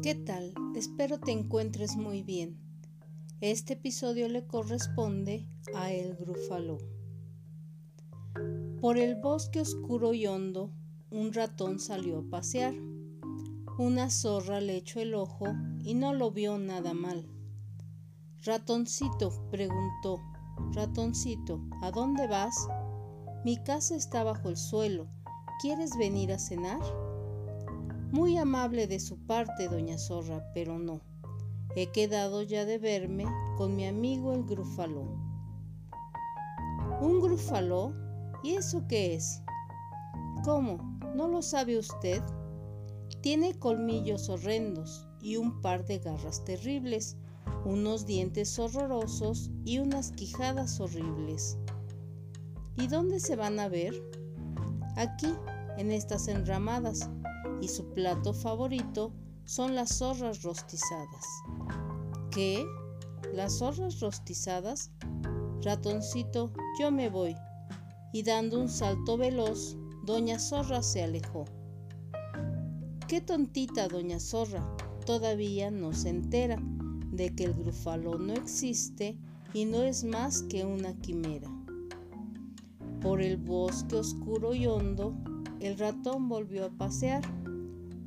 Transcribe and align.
¿Qué 0.00 0.14
tal? 0.14 0.54
Espero 0.76 1.18
te 1.18 1.32
encuentres 1.32 1.96
muy 1.96 2.22
bien. 2.22 2.56
Este 3.40 3.72
episodio 3.72 4.28
le 4.28 4.46
corresponde 4.46 5.48
a 5.74 5.90
El 5.90 6.14
Grúfalo. 6.14 6.78
Por 8.80 8.96
el 8.96 9.16
bosque 9.16 9.60
oscuro 9.60 10.14
y 10.14 10.28
hondo, 10.28 10.70
un 11.10 11.32
ratón 11.32 11.80
salió 11.80 12.20
a 12.20 12.30
pasear. 12.30 12.74
Una 13.76 14.08
zorra 14.08 14.60
le 14.60 14.76
echó 14.76 15.00
el 15.00 15.14
ojo 15.16 15.46
y 15.82 15.94
no 15.94 16.14
lo 16.14 16.30
vio 16.30 16.58
nada 16.58 16.94
mal. 16.94 17.26
Ratoncito, 18.44 19.48
preguntó, 19.50 20.22
ratoncito, 20.74 21.60
¿a 21.82 21.90
dónde 21.90 22.28
vas? 22.28 22.68
Mi 23.44 23.56
casa 23.64 23.96
está 23.96 24.22
bajo 24.22 24.48
el 24.48 24.56
suelo. 24.56 25.08
¿Quieres 25.60 25.90
venir 25.98 26.30
a 26.30 26.38
cenar? 26.38 26.78
Muy 28.10 28.38
amable 28.38 28.86
de 28.86 29.00
su 29.00 29.18
parte, 29.18 29.68
doña 29.68 29.98
Zorra, 29.98 30.42
pero 30.54 30.78
no. 30.78 31.02
He 31.76 31.92
quedado 31.92 32.42
ya 32.42 32.64
de 32.64 32.78
verme 32.78 33.26
con 33.58 33.76
mi 33.76 33.86
amigo 33.86 34.32
el 34.32 34.44
grúfalo. 34.44 35.02
¿Un 37.02 37.20
grúfalo? 37.20 37.92
¿Y 38.42 38.54
eso 38.54 38.86
qué 38.88 39.14
es? 39.14 39.42
¿Cómo? 40.42 40.98
¿No 41.14 41.28
lo 41.28 41.42
sabe 41.42 41.76
usted? 41.76 42.22
Tiene 43.20 43.58
colmillos 43.58 44.30
horrendos 44.30 45.06
y 45.20 45.36
un 45.36 45.60
par 45.60 45.84
de 45.84 45.98
garras 45.98 46.42
terribles, 46.46 47.18
unos 47.66 48.06
dientes 48.06 48.58
horrorosos 48.58 49.50
y 49.64 49.80
unas 49.80 50.12
quijadas 50.12 50.80
horribles. 50.80 51.58
¿Y 52.76 52.86
dónde 52.86 53.20
se 53.20 53.36
van 53.36 53.60
a 53.60 53.68
ver? 53.68 53.92
Aquí, 54.96 55.34
en 55.76 55.90
estas 55.90 56.28
enramadas, 56.28 57.10
y 57.60 57.68
su 57.68 57.92
plato 57.92 58.32
favorito 58.32 59.12
son 59.44 59.74
las 59.74 59.98
zorras 59.98 60.42
rostizadas. 60.42 61.26
¿Qué? 62.30 62.66
¿Las 63.34 63.58
zorras 63.58 64.00
rostizadas? 64.00 64.90
Ratoncito, 65.62 66.52
yo 66.78 66.90
me 66.90 67.08
voy. 67.08 67.34
Y 68.12 68.22
dando 68.22 68.60
un 68.60 68.68
salto 68.68 69.16
veloz, 69.16 69.76
doña 70.04 70.38
Zorra 70.38 70.82
se 70.82 71.02
alejó. 71.02 71.44
Qué 73.06 73.20
tontita 73.20 73.88
doña 73.88 74.20
Zorra, 74.20 74.76
todavía 75.04 75.70
no 75.70 75.92
se 75.92 76.10
entera 76.10 76.56
de 77.10 77.34
que 77.34 77.44
el 77.44 77.54
grufalo 77.54 78.18
no 78.18 78.32
existe 78.34 79.18
y 79.52 79.64
no 79.64 79.82
es 79.82 80.04
más 80.04 80.42
que 80.42 80.64
una 80.64 80.94
quimera. 81.00 81.50
Por 83.00 83.20
el 83.20 83.36
bosque 83.36 83.96
oscuro 83.96 84.54
y 84.54 84.66
hondo, 84.66 85.14
el 85.60 85.78
ratón 85.78 86.28
volvió 86.28 86.66
a 86.66 86.70
pasear. 86.70 87.22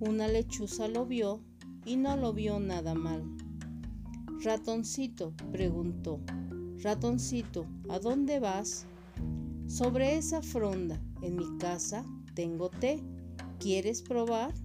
Una 0.01 0.27
lechuza 0.27 0.87
lo 0.87 1.05
vio 1.05 1.43
y 1.85 1.95
no 1.95 2.17
lo 2.17 2.33
vio 2.33 2.59
nada 2.59 2.95
mal. 2.95 3.23
Ratoncito, 4.43 5.35
preguntó, 5.51 6.19
Ratoncito, 6.81 7.67
¿a 7.87 7.99
dónde 7.99 8.39
vas? 8.39 8.87
Sobre 9.67 10.17
esa 10.17 10.41
fronda, 10.41 10.99
en 11.21 11.35
mi 11.35 11.55
casa, 11.59 12.03
tengo 12.33 12.71
té. 12.71 13.03
¿Quieres 13.59 14.01
probar? 14.01 14.55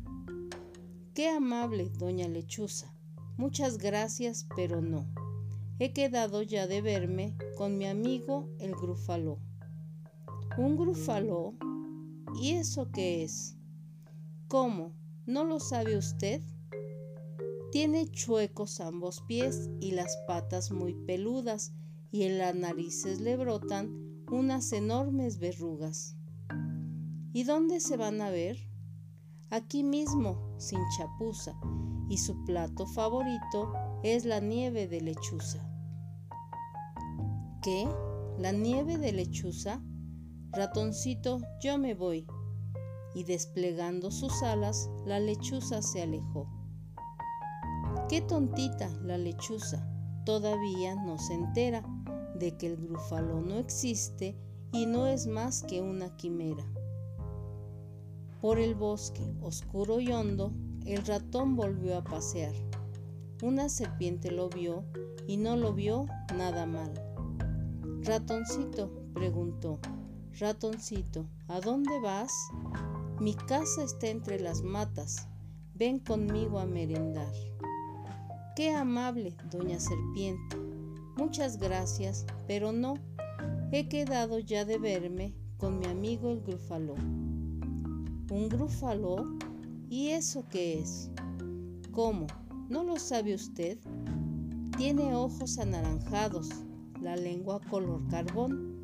Qué 1.12 1.28
amable, 1.28 1.90
doña 1.98 2.28
Lechuza. 2.28 2.90
Muchas 3.36 3.76
gracias, 3.76 4.46
pero 4.56 4.80
no. 4.80 5.04
He 5.78 5.92
quedado 5.92 6.40
ya 6.40 6.66
de 6.66 6.80
verme 6.80 7.36
con 7.58 7.76
mi 7.76 7.84
amigo 7.84 8.48
el 8.58 8.74
grúfalo. 8.74 9.38
¿Un 10.56 10.78
grúfalo? 10.78 11.52
¿Y 12.40 12.52
eso 12.52 12.90
qué 12.90 13.22
es? 13.22 13.58
¿Cómo? 14.48 14.94
¿No 15.26 15.42
lo 15.42 15.58
sabe 15.58 15.96
usted? 15.96 16.40
Tiene 17.72 18.08
chuecos 18.08 18.80
ambos 18.80 19.22
pies 19.26 19.68
y 19.80 19.90
las 19.90 20.16
patas 20.28 20.70
muy 20.70 20.94
peludas 20.94 21.72
y 22.12 22.22
en 22.22 22.38
las 22.38 22.54
narices 22.54 23.20
le 23.20 23.36
brotan 23.36 23.90
unas 24.30 24.72
enormes 24.72 25.40
verrugas. 25.40 26.16
¿Y 27.32 27.42
dónde 27.42 27.80
se 27.80 27.96
van 27.96 28.20
a 28.20 28.30
ver? 28.30 28.56
Aquí 29.50 29.82
mismo, 29.82 30.54
sin 30.58 30.78
chapuza, 30.96 31.58
y 32.08 32.18
su 32.18 32.44
plato 32.44 32.86
favorito 32.86 33.72
es 34.04 34.24
la 34.24 34.38
nieve 34.38 34.86
de 34.86 35.00
lechuza. 35.00 35.68
¿Qué? 37.62 37.88
¿La 38.38 38.52
nieve 38.52 38.96
de 38.96 39.10
lechuza? 39.10 39.82
Ratoncito, 40.52 41.40
yo 41.60 41.78
me 41.78 41.94
voy. 41.94 42.28
Y 43.16 43.24
desplegando 43.24 44.10
sus 44.10 44.42
alas, 44.42 44.90
la 45.06 45.18
lechuza 45.18 45.80
se 45.80 46.02
alejó. 46.02 46.46
Qué 48.10 48.20
tontita 48.20 48.90
la 49.02 49.16
lechuza, 49.16 49.88
todavía 50.26 50.94
no 50.96 51.16
se 51.16 51.32
entera 51.32 51.82
de 52.34 52.58
que 52.58 52.66
el 52.66 52.76
grúfalo 52.76 53.40
no 53.40 53.54
existe 53.54 54.36
y 54.70 54.84
no 54.84 55.06
es 55.06 55.26
más 55.26 55.62
que 55.62 55.80
una 55.80 56.14
quimera. 56.18 56.70
Por 58.42 58.58
el 58.58 58.74
bosque 58.74 59.34
oscuro 59.40 59.98
y 59.98 60.12
hondo, 60.12 60.52
el 60.84 61.02
ratón 61.06 61.56
volvió 61.56 61.96
a 61.96 62.04
pasear. 62.04 62.54
Una 63.42 63.70
serpiente 63.70 64.30
lo 64.30 64.50
vio 64.50 64.84
y 65.26 65.38
no 65.38 65.56
lo 65.56 65.72
vio 65.72 66.04
nada 66.36 66.66
mal. 66.66 66.92
Ratoncito, 68.02 68.90
preguntó, 69.14 69.80
Ratoncito, 70.38 71.24
¿a 71.48 71.60
dónde 71.60 71.98
vas? 72.00 72.30
Mi 73.18 73.34
casa 73.34 73.82
está 73.82 74.08
entre 74.08 74.38
las 74.38 74.62
matas. 74.62 75.26
Ven 75.74 75.98
conmigo 76.00 76.58
a 76.58 76.66
merendar. 76.66 77.32
Qué 78.54 78.70
amable, 78.70 79.34
doña 79.50 79.80
Serpiente. 79.80 80.58
Muchas 81.16 81.56
gracias, 81.56 82.26
pero 82.46 82.72
no. 82.72 82.94
He 83.72 83.88
quedado 83.88 84.38
ya 84.38 84.66
de 84.66 84.78
verme 84.78 85.34
con 85.56 85.78
mi 85.78 85.86
amigo 85.86 86.30
el 86.30 86.42
grúfalo. 86.42 86.94
¿Un 86.94 88.48
grúfalo? 88.50 89.24
¿Y 89.88 90.08
eso 90.08 90.44
qué 90.50 90.80
es? 90.80 91.10
¿Cómo? 91.92 92.26
¿No 92.68 92.84
lo 92.84 92.98
sabe 92.98 93.34
usted? 93.34 93.78
Tiene 94.76 95.14
ojos 95.14 95.58
anaranjados, 95.58 96.50
la 97.00 97.16
lengua 97.16 97.60
color 97.70 98.06
carbón 98.08 98.76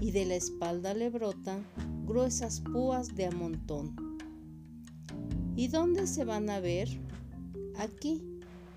y 0.00 0.12
de 0.12 0.26
la 0.26 0.36
espalda 0.36 0.94
le 0.94 1.10
brotan 1.10 1.66
gruesas 2.06 2.60
púas 2.60 3.14
de 3.14 3.26
amontón. 3.26 3.96
¿Y 5.56 5.68
dónde 5.68 6.06
se 6.06 6.24
van 6.24 6.50
a 6.50 6.60
ver? 6.60 6.88
Aquí, 7.76 8.22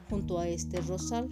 junto 0.10 0.40
a 0.40 0.48
este 0.48 0.82
rosal. 0.82 1.30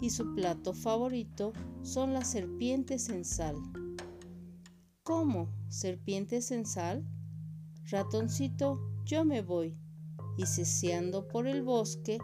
Y 0.00 0.10
su 0.10 0.34
plato 0.34 0.74
favorito 0.74 1.52
son 1.82 2.12
las 2.12 2.30
serpientes 2.30 3.08
en 3.08 3.24
sal. 3.24 3.56
¿Cómo? 5.02 5.48
¿Serpientes 5.68 6.50
en 6.50 6.66
sal? 6.66 7.08
Ratoncito, 7.84 8.78
yo 9.04 9.24
me 9.24 9.40
voy. 9.40 9.78
Y 10.36 10.44
ceseando 10.44 11.28
por 11.28 11.46
el 11.46 11.62
bosque, 11.62 12.18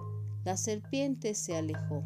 la 0.45 0.57
serpiente 0.57 1.35
se 1.35 1.57
alejó. 1.57 2.05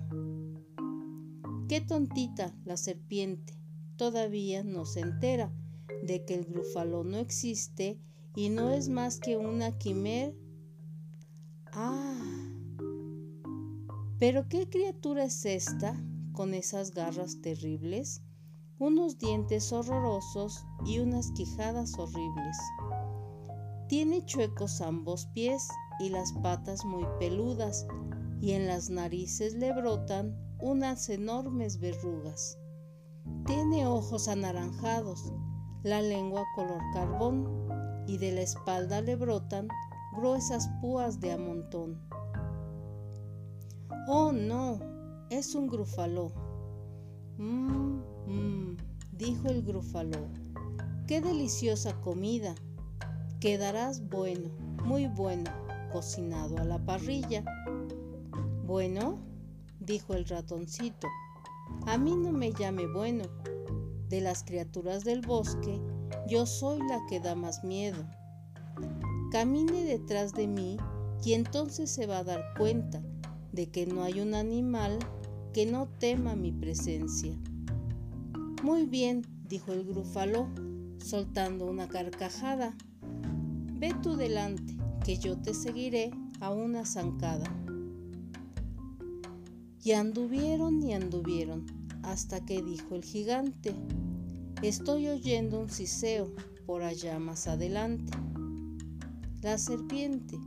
Qué 1.68 1.80
tontita 1.80 2.54
la 2.64 2.76
serpiente, 2.76 3.58
todavía 3.96 4.62
no 4.62 4.84
se 4.84 5.00
entera 5.00 5.52
de 6.06 6.24
que 6.24 6.34
el 6.34 6.44
grúfalo 6.44 7.04
no 7.04 7.18
existe 7.18 8.00
y 8.34 8.48
no 8.48 8.70
es 8.70 8.88
más 8.88 9.18
que 9.18 9.36
una 9.36 9.76
quimera. 9.78 10.32
Ah, 11.72 12.16
pero 14.18 14.48
¿qué 14.48 14.68
criatura 14.68 15.24
es 15.24 15.44
esta 15.44 15.94
con 16.32 16.54
esas 16.54 16.92
garras 16.92 17.40
terribles, 17.42 18.22
unos 18.78 19.18
dientes 19.18 19.72
horrorosos 19.72 20.64
y 20.86 21.00
unas 21.00 21.30
quijadas 21.32 21.98
horribles? 21.98 22.56
Tiene 23.88 24.24
chuecos 24.24 24.80
ambos 24.80 25.26
pies 25.34 25.68
y 26.00 26.08
las 26.08 26.32
patas 26.32 26.84
muy 26.84 27.04
peludas 27.18 27.86
y 28.40 28.52
en 28.52 28.66
las 28.66 28.90
narices 28.90 29.54
le 29.54 29.72
brotan 29.72 30.34
unas 30.60 31.08
enormes 31.08 31.78
verrugas. 31.78 32.58
Tiene 33.46 33.86
ojos 33.86 34.28
anaranjados, 34.28 35.32
la 35.82 36.00
lengua 36.00 36.44
color 36.54 36.80
carbón 36.92 37.46
y 38.06 38.18
de 38.18 38.32
la 38.32 38.42
espalda 38.42 39.00
le 39.00 39.16
brotan 39.16 39.68
gruesas 40.16 40.68
púas 40.80 41.20
de 41.20 41.32
amontón. 41.32 42.00
Oh, 44.08 44.32
no, 44.32 44.78
es 45.30 45.54
un 45.54 45.66
grúfalo. 45.66 46.32
Mmm, 47.38 48.00
mmm, 48.26 48.76
dijo 49.12 49.48
el 49.48 49.62
grúfalo. 49.62 50.28
Qué 51.06 51.20
deliciosa 51.20 52.00
comida. 52.00 52.54
Quedarás 53.40 54.08
bueno, 54.08 54.48
muy 54.84 55.06
bueno, 55.08 55.50
cocinado 55.92 56.56
a 56.58 56.64
la 56.64 56.78
parrilla. 56.78 57.44
Bueno, 58.64 59.18
dijo 59.80 60.14
el 60.14 60.24
ratoncito. 60.24 61.08
A 61.86 61.98
mí 61.98 62.16
no 62.16 62.32
me 62.32 62.52
llame 62.52 62.86
bueno. 62.86 63.24
De 64.08 64.20
las 64.20 64.44
criaturas 64.44 65.04
del 65.04 65.20
bosque, 65.20 65.80
yo 66.28 66.46
soy 66.46 66.78
la 66.78 67.00
que 67.08 67.20
da 67.20 67.34
más 67.34 67.64
miedo. 67.64 68.04
Camine 69.32 69.84
detrás 69.84 70.32
de 70.32 70.46
mí 70.46 70.76
y 71.24 71.32
entonces 71.32 71.90
se 71.90 72.06
va 72.06 72.18
a 72.18 72.24
dar 72.24 72.42
cuenta 72.56 73.02
de 73.52 73.66
que 73.68 73.86
no 73.86 74.02
hay 74.02 74.20
un 74.20 74.34
animal 74.34 74.98
que 75.52 75.66
no 75.66 75.88
tema 75.88 76.36
mi 76.36 76.52
presencia. 76.52 77.36
Muy 78.62 78.86
bien, 78.86 79.22
dijo 79.48 79.72
el 79.72 79.84
grúfalo, 79.84 80.48
soltando 80.98 81.66
una 81.66 81.88
carcajada. 81.88 82.76
Ve 83.78 83.94
tú 84.02 84.16
delante, 84.16 84.76
que 85.04 85.16
yo 85.18 85.36
te 85.38 85.54
seguiré 85.54 86.10
a 86.40 86.50
una 86.50 86.84
zancada. 86.84 87.46
Y 89.82 89.92
anduvieron 89.92 90.82
y 90.82 90.94
anduvieron, 90.94 91.66
hasta 92.06 92.44
que 92.44 92.62
dijo 92.62 92.94
el 92.94 93.04
gigante, 93.04 93.74
estoy 94.62 95.08
oyendo 95.08 95.58
un 95.58 95.68
siseo 95.68 96.32
por 96.64 96.82
allá 96.82 97.18
más 97.18 97.48
adelante. 97.48 98.16
La 99.42 99.58
serpiente, 99.58 100.38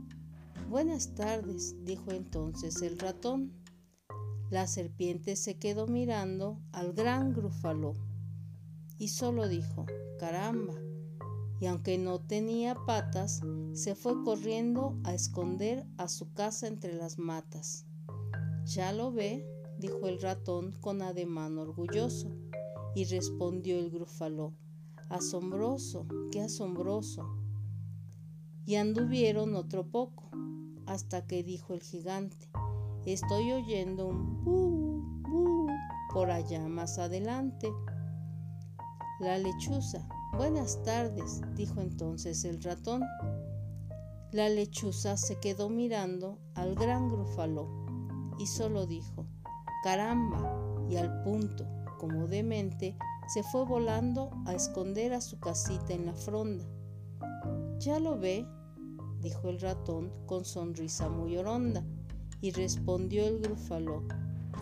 buenas 0.70 1.14
tardes, 1.14 1.76
dijo 1.84 2.12
entonces 2.12 2.80
el 2.80 2.98
ratón. 2.98 3.52
La 4.50 4.66
serpiente 4.66 5.36
se 5.36 5.58
quedó 5.58 5.86
mirando 5.86 6.58
al 6.72 6.94
gran 6.94 7.34
grúfalo 7.34 7.94
y 8.98 9.08
solo 9.08 9.46
dijo, 9.46 9.84
caramba, 10.18 10.74
y 11.60 11.66
aunque 11.66 11.98
no 11.98 12.20
tenía 12.20 12.74
patas, 12.74 13.42
se 13.74 13.94
fue 13.94 14.24
corriendo 14.24 14.98
a 15.04 15.12
esconder 15.12 15.86
a 15.98 16.08
su 16.08 16.32
casa 16.32 16.68
entre 16.68 16.94
las 16.94 17.18
matas. 17.18 17.84
Ya 18.64 18.92
lo 18.92 19.12
ve, 19.12 19.46
dijo 19.80 20.06
el 20.06 20.20
ratón 20.20 20.72
con 20.80 21.02
ademán 21.02 21.58
orgulloso, 21.58 22.28
y 22.94 23.04
respondió 23.04 23.78
el 23.78 23.90
grúfalo, 23.90 24.54
asombroso, 25.08 26.06
qué 26.30 26.42
asombroso. 26.42 27.24
Y 28.66 28.76
anduvieron 28.76 29.54
otro 29.54 29.86
poco, 29.86 30.30
hasta 30.86 31.26
que 31.26 31.42
dijo 31.42 31.74
el 31.74 31.82
gigante, 31.82 32.48
estoy 33.06 33.52
oyendo 33.52 34.08
un 34.08 34.44
bu, 34.44 35.22
bu 35.22 35.66
por 36.12 36.30
allá 36.30 36.68
más 36.68 36.98
adelante. 36.98 37.72
La 39.20 39.38
lechuza. 39.38 40.06
Buenas 40.36 40.82
tardes, 40.82 41.40
dijo 41.54 41.80
entonces 41.80 42.44
el 42.44 42.62
ratón. 42.62 43.02
La 44.32 44.48
lechuza 44.48 45.16
se 45.16 45.40
quedó 45.40 45.68
mirando 45.68 46.38
al 46.54 46.74
gran 46.74 47.08
grúfalo 47.10 47.68
y 48.38 48.46
solo 48.46 48.86
dijo, 48.86 49.19
caramba, 49.82 50.86
y 50.88 50.96
al 50.96 51.22
punto, 51.22 51.66
como 51.98 52.26
demente, 52.26 52.96
se 53.32 53.42
fue 53.42 53.64
volando 53.64 54.30
a 54.46 54.54
esconder 54.54 55.12
a 55.12 55.20
su 55.20 55.38
casita 55.38 55.92
en 55.92 56.06
la 56.06 56.14
fronda. 56.14 56.64
Ya 57.78 57.98
lo 57.98 58.18
ve, 58.18 58.46
dijo 59.20 59.48
el 59.48 59.60
ratón 59.60 60.12
con 60.26 60.44
sonrisa 60.44 61.08
muy 61.08 61.36
horonda, 61.36 61.84
y 62.40 62.50
respondió 62.52 63.26
el 63.26 63.40
grúfalo, 63.40 64.02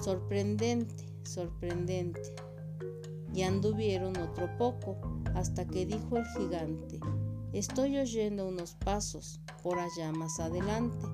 sorprendente, 0.01 1.07
sorprendente 1.25 2.35
y 3.35 3.43
anduvieron 3.43 4.17
otro 4.17 4.49
poco 4.57 4.97
hasta 5.35 5.67
que 5.67 5.87
dijo 5.87 6.17
el 6.17 6.27
gigante, 6.27 6.99
estoy 7.53 7.97
oyendo 7.99 8.49
unos 8.49 8.75
pasos 8.75 9.41
por 9.63 9.79
allá 9.79 10.13
más 10.13 10.41
adelante. 10.41 11.07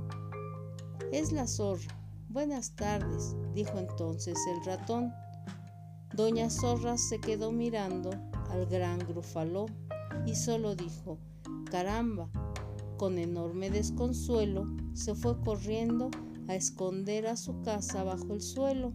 Es 1.13 1.33
la 1.33 1.47
zorra. 1.47 2.04
Buenas 2.35 2.73
tardes, 2.75 3.37
dijo 3.55 3.79
entonces 3.79 4.37
el 4.53 4.65
ratón. 4.65 5.15
Doña 6.17 6.51
Zorra 6.51 6.99
se 6.99 7.21
quedó 7.21 7.53
mirando 7.53 8.11
al 8.51 8.67
gran 8.67 8.99
grúfalo 8.99 9.67
y 10.27 10.35
solo 10.35 10.75
dijo, 10.75 11.21
caramba, 11.71 12.29
con 12.97 13.19
enorme 13.19 13.71
desconsuelo 13.71 14.67
se 14.95 15.15
fue 15.15 15.41
corriendo 15.43 16.11
a 16.49 16.57
esconder 16.57 17.29
a 17.29 17.37
su 17.37 17.63
casa 17.63 18.03
bajo 18.03 18.35
el 18.35 18.41
suelo. 18.41 18.95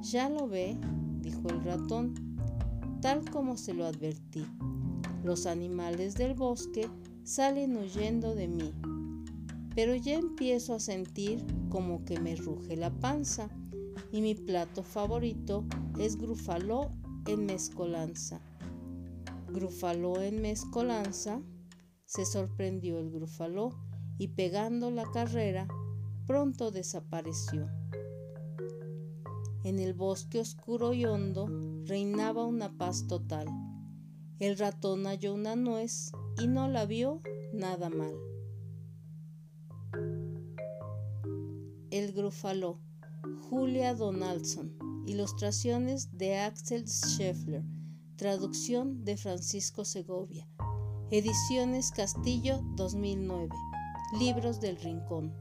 Ya 0.00 0.28
lo 0.28 0.46
ve, 0.46 0.78
dijo 1.20 1.48
el 1.48 1.64
ratón, 1.64 2.14
tal 3.02 3.28
como 3.32 3.56
se 3.56 3.74
lo 3.74 3.84
advertí. 3.84 4.46
Los 5.24 5.44
animales 5.44 6.14
del 6.14 6.34
bosque 6.34 6.88
salen 7.24 7.76
huyendo 7.76 8.36
de 8.36 8.46
mí, 8.46 8.72
pero 9.78 9.94
ya 9.94 10.14
empiezo 10.14 10.74
a 10.74 10.80
sentir 10.80 11.46
como 11.68 12.04
que 12.04 12.18
me 12.18 12.34
ruge 12.34 12.76
la 12.76 12.90
panza 12.90 13.48
y 14.10 14.22
mi 14.22 14.34
plato 14.34 14.82
favorito 14.82 15.64
es 16.00 16.16
grufaló 16.16 16.90
en 17.28 17.46
mezcolanza. 17.46 18.40
Grufaló 19.46 20.20
en 20.20 20.42
mezcolanza, 20.42 21.40
se 22.06 22.26
sorprendió 22.26 22.98
el 22.98 23.12
grufaló 23.12 23.70
y 24.18 24.26
pegando 24.26 24.90
la 24.90 25.08
carrera, 25.12 25.68
pronto 26.26 26.72
desapareció. 26.72 27.68
En 29.62 29.78
el 29.78 29.94
bosque 29.94 30.40
oscuro 30.40 30.92
y 30.92 31.04
hondo 31.04 31.46
reinaba 31.84 32.44
una 32.46 32.76
paz 32.76 33.06
total. 33.06 33.46
El 34.40 34.58
ratón 34.58 35.06
halló 35.06 35.34
una 35.34 35.54
nuez 35.54 36.10
y 36.36 36.48
no 36.48 36.66
la 36.66 36.84
vio 36.84 37.22
nada 37.52 37.90
mal. 37.90 38.27
El 41.98 42.12
grúfalo, 42.12 42.78
Julia 43.50 43.92
Donaldson, 43.92 44.72
ilustraciones 45.04 46.16
de 46.16 46.38
Axel 46.38 46.86
Scheffler, 46.86 47.64
traducción 48.14 49.04
de 49.04 49.16
Francisco 49.16 49.84
Segovia, 49.84 50.48
ediciones 51.10 51.90
Castillo 51.90 52.60
2009, 52.76 53.48
libros 54.16 54.60
del 54.60 54.76
Rincón. 54.76 55.34